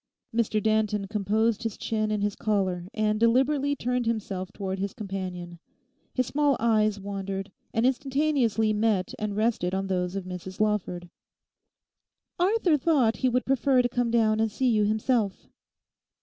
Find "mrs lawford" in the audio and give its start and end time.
10.25-11.07